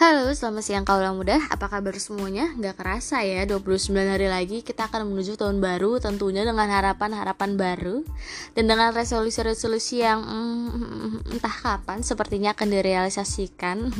[0.00, 1.36] Halo, selamat siang kaula muda.
[1.52, 2.48] Apa kabar semuanya?
[2.56, 8.00] Gak kerasa ya, 29 hari lagi kita akan menuju tahun baru tentunya dengan harapan-harapan baru
[8.56, 13.92] dan dengan resolusi-resolusi yang mm, entah kapan sepertinya akan direalisasikan.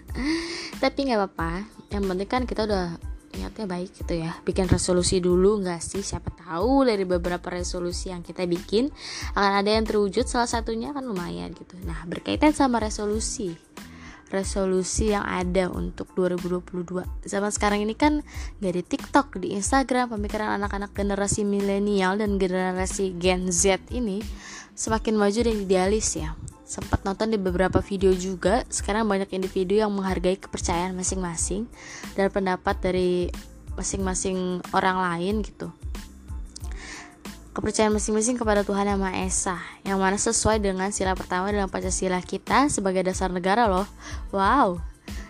[0.86, 1.66] Tapi nggak apa-apa.
[1.90, 2.94] Yang penting kan kita udah
[3.34, 4.38] niatnya baik gitu ya.
[4.46, 6.06] Bikin resolusi dulu nggak sih?
[6.06, 8.86] Siapa tahu dari beberapa resolusi yang kita bikin
[9.34, 11.74] akan ada yang terwujud salah satunya kan lumayan gitu.
[11.82, 13.58] Nah, berkaitan sama resolusi
[14.30, 18.22] resolusi yang ada untuk 2022 zaman sekarang ini kan
[18.62, 24.22] gak di TikTok di Instagram pemikiran anak-anak generasi milenial dan generasi Gen Z ini
[24.78, 26.32] semakin maju dan idealis ya.
[26.64, 31.66] Sempat nonton di beberapa video juga sekarang banyak individu yang menghargai kepercayaan masing-masing
[32.14, 33.26] dan pendapat dari
[33.74, 35.74] masing-masing orang lain gitu
[37.60, 42.16] kepercayaan masing-masing kepada Tuhan Yang Maha Esa yang mana sesuai dengan sila pertama dalam Pancasila
[42.24, 43.84] kita sebagai dasar negara loh.
[44.32, 44.80] Wow.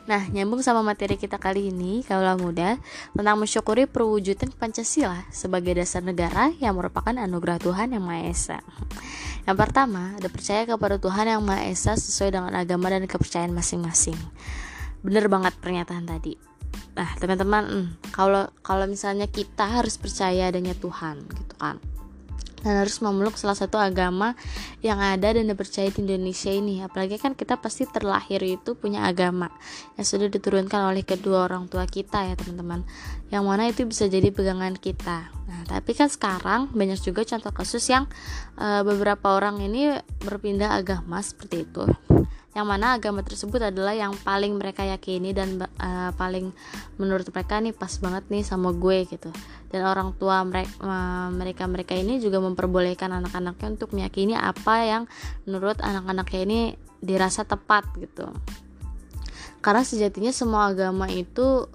[0.06, 2.78] Nah, nyambung sama materi kita kali ini, kaulah muda,
[3.19, 8.59] tentang mensyukuri perwujudan Pancasila sebagai dasar negara yang merupakan anugerah Tuhan Yang Maha Esa.
[9.50, 14.19] Yang pertama, ada percaya kepada Tuhan Yang Maha Esa sesuai dengan agama dan kepercayaan masing-masing.
[15.03, 16.39] Bener banget pernyataan tadi.
[16.94, 21.83] Nah, teman-teman, hmm, kalau kalau misalnya kita harus percaya adanya Tuhan gitu kan
[22.61, 24.36] dan harus memeluk salah satu agama
[24.84, 26.84] yang ada dan dipercaya di Indonesia ini.
[26.84, 29.48] Apalagi kan kita pasti terlahir itu punya agama
[29.97, 32.84] yang sudah diturunkan oleh kedua orang tua kita ya teman-teman.
[33.31, 35.33] Yang mana itu bisa jadi pegangan kita.
[35.48, 38.05] Nah tapi kan sekarang banyak juga contoh kasus yang
[38.58, 42.09] uh, beberapa orang ini berpindah agama seperti itu
[42.51, 46.51] yang mana agama tersebut adalah yang paling mereka yakini dan uh, paling
[46.98, 49.31] menurut mereka nih pas banget nih sama gue gitu.
[49.70, 55.03] Dan orang tua mereka uh, mereka mereka ini juga memperbolehkan anak-anaknya untuk meyakini apa yang
[55.47, 56.61] menurut anak-anaknya ini
[56.98, 58.27] dirasa tepat gitu.
[59.62, 61.71] Karena sejatinya semua agama itu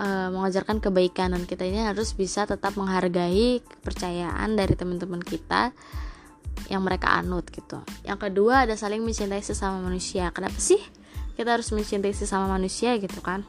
[0.00, 5.76] uh, mengajarkan kebaikan dan kita ini harus bisa tetap menghargai kepercayaan dari teman-teman kita
[6.68, 7.82] yang mereka anut gitu.
[8.06, 10.30] Yang kedua ada saling mencintai sesama manusia.
[10.30, 10.78] Kenapa sih
[11.38, 13.46] kita harus mencintai sesama manusia gitu kan?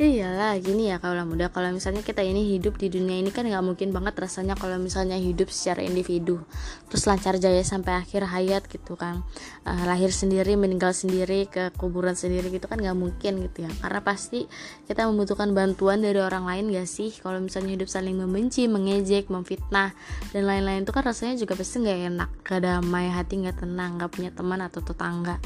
[0.00, 3.60] Iyalah gini ya kalau muda kalau misalnya kita ini hidup di dunia ini kan nggak
[3.60, 6.40] mungkin banget rasanya kalau misalnya hidup secara individu.
[6.88, 9.20] Terus lancar jaya sampai akhir hayat gitu kan.
[9.68, 13.70] Uh, lahir sendiri meninggal sendiri ke kuburan sendiri gitu kan nggak mungkin gitu ya.
[13.84, 14.48] Karena pasti
[14.88, 17.12] kita membutuhkan bantuan dari orang lain gak sih?
[17.20, 19.92] Kalau misalnya hidup saling membenci mengejek memfitnah
[20.32, 22.30] dan lain-lain itu kan rasanya juga pasti nggak enak.
[22.40, 25.36] Gak damai hati nggak tenang nggak punya teman atau tetangga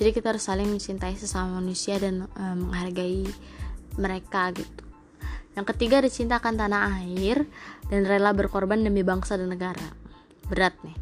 [0.00, 3.28] jadi kita harus saling mencintai sesama manusia dan uh, menghargai
[4.00, 4.82] mereka gitu.
[5.52, 7.44] Yang ketiga ada cinta akan tanah air
[7.92, 9.92] dan rela berkorban demi bangsa dan negara.
[10.48, 10.96] Berat nih.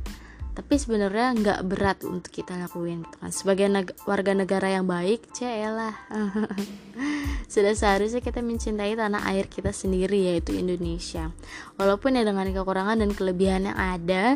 [0.59, 3.31] Tapi sebenarnya nggak berat untuk kita lakuin gitu kan.
[3.31, 5.95] Sebagai neg warga negara yang baik celah
[7.55, 11.31] sudah seharusnya kita mencintai tanah air kita sendiri yaitu Indonesia.
[11.79, 14.35] Walaupun ya dengan kekurangan dan kelebihan yang ada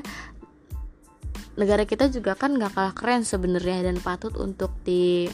[1.56, 5.28] negara kita juga kan gak kalah keren sebenarnya dan patut untuk di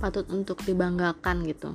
[0.00, 1.72] patut untuk dibanggakan gitu.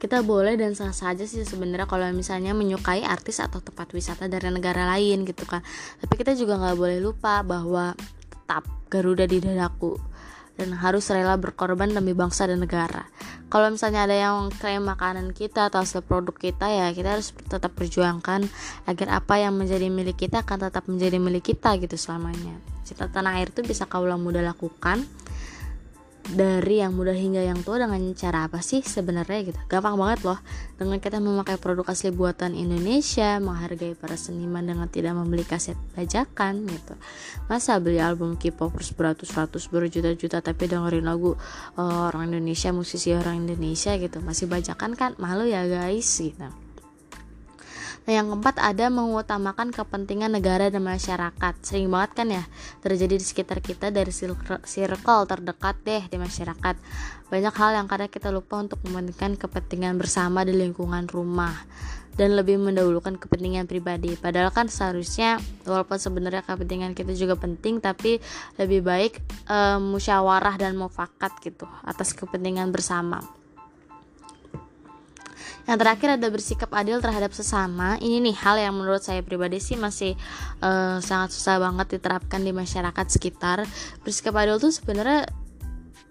[0.00, 4.48] Kita boleh dan sah saja sih sebenarnya kalau misalnya menyukai artis atau tempat wisata dari
[4.48, 5.60] negara lain gitu kan.
[6.00, 7.92] Tapi kita juga nggak boleh lupa bahwa
[8.32, 10.09] tetap Garuda di dadaku
[10.60, 13.08] dan harus rela berkorban demi bangsa dan negara.
[13.48, 17.72] Kalau misalnya ada yang klaim makanan kita atau hasil produk kita ya kita harus tetap
[17.72, 18.44] perjuangkan
[18.84, 22.60] agar apa yang menjadi milik kita akan tetap menjadi milik kita gitu selamanya.
[22.84, 25.02] Cita tanah air itu bisa kaulah muda lakukan
[26.28, 29.58] dari yang muda hingga yang tua dengan cara apa sih sebenarnya gitu?
[29.66, 30.38] Gampang banget loh.
[30.76, 36.68] Dengan kita memakai produk asli buatan Indonesia menghargai para seniman dengan tidak membeli kaset bajakan
[36.68, 36.94] gitu.
[37.48, 41.34] Masa beli album K-popers beratus-ratus berjuta-juta tapi dengerin lagu
[41.80, 44.20] uh, orang Indonesia musisi orang Indonesia gitu?
[44.20, 45.16] Masih bajakan kan?
[45.16, 46.59] Malu ya guys gitu
[48.10, 51.54] Nah, yang keempat ada mengutamakan kepentingan negara dan masyarakat.
[51.62, 52.42] Sering banget kan ya
[52.82, 56.74] terjadi di sekitar kita dari circle terdekat deh di masyarakat.
[57.30, 61.54] Banyak hal yang kadang kita lupa untuk mementingkan kepentingan bersama di lingkungan rumah
[62.18, 64.18] dan lebih mendahulukan kepentingan pribadi.
[64.18, 68.18] Padahal kan seharusnya walaupun sebenarnya kepentingan kita juga penting tapi
[68.58, 73.22] lebih baik um, musyawarah dan mufakat gitu atas kepentingan bersama.
[75.68, 77.96] Yang terakhir ada bersikap adil terhadap sesama.
[78.00, 80.16] Ini nih hal yang menurut saya pribadi sih masih
[80.60, 83.64] uh, sangat susah banget diterapkan di masyarakat sekitar.
[84.04, 85.28] Bersikap adil tuh sebenarnya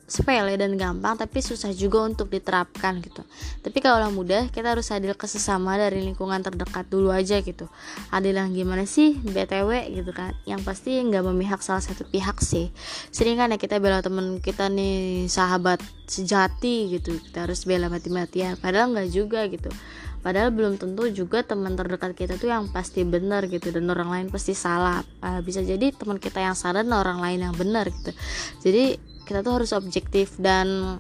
[0.09, 3.21] sepele dan gampang tapi susah juga untuk diterapkan gitu.
[3.61, 7.69] Tapi kalau mudah kita harus adil ke sesama dari lingkungan terdekat dulu aja gitu.
[8.09, 9.15] Adil yang gimana sih?
[9.21, 10.33] Btw gitu kan.
[10.49, 12.73] Yang pasti nggak memihak salah satu pihak sih.
[13.13, 15.79] Sering kan ya kita bela temen kita nih sahabat
[16.09, 17.21] sejati gitu.
[17.21, 18.57] Kita harus bela mati-matian.
[18.57, 19.69] Padahal nggak juga gitu.
[20.19, 23.71] Padahal belum tentu juga teman terdekat kita tuh yang pasti benar gitu.
[23.71, 24.99] Dan orang lain pasti salah.
[25.23, 28.11] Uh, bisa jadi teman kita yang salah dan orang lain yang benar gitu.
[28.59, 30.97] Jadi kita tuh harus objektif dan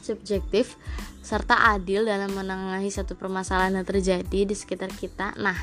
[0.00, 0.80] subjektif
[1.20, 5.36] serta adil dalam menangani satu permasalahan yang terjadi di sekitar kita.
[5.36, 5.54] Nah,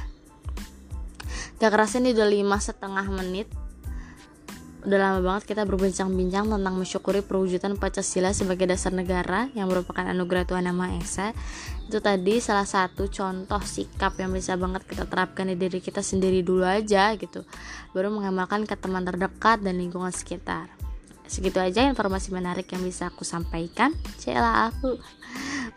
[1.57, 3.49] gak kerasa ini udah lima setengah menit
[4.79, 10.47] udah lama banget kita berbincang-bincang tentang mensyukuri perwujudan Pancasila sebagai dasar negara yang merupakan anugerah
[10.47, 11.27] Tuhan Yang Maha Esa.
[11.91, 16.47] Itu tadi salah satu contoh sikap yang bisa banget kita terapkan di diri kita sendiri
[16.47, 17.43] dulu aja gitu.
[17.91, 20.78] Baru mengamalkan ke teman terdekat dan lingkungan sekitar.
[21.29, 23.93] Segitu aja informasi menarik yang bisa aku sampaikan.
[24.17, 24.97] Cela aku.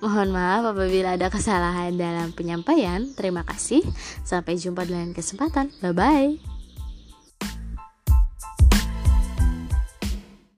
[0.00, 3.12] Mohon maaf apabila ada kesalahan dalam penyampaian.
[3.12, 3.84] Terima kasih.
[4.24, 5.68] Sampai jumpa di lain kesempatan.
[5.84, 6.51] Bye bye.